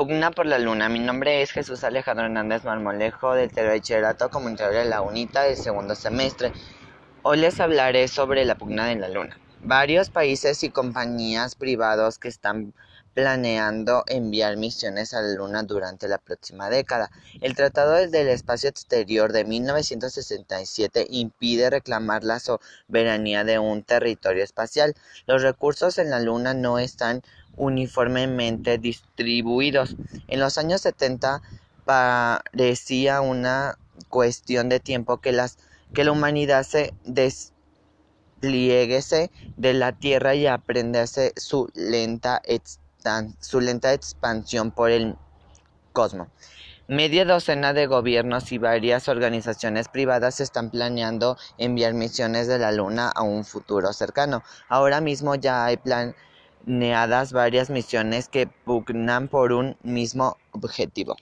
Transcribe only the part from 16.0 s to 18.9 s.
la próxima década. El Tratado del Espacio